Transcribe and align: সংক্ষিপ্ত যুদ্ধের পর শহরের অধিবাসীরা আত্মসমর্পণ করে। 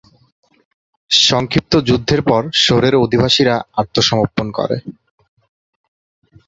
সংক্ষিপ্ত 1.11 1.73
যুদ্ধের 1.87 2.21
পর 2.23 2.41
শহরের 2.61 2.93
অধিবাসীরা 2.95 3.55
আত্মসমর্পণ 3.81 4.47
করে। 4.57 4.77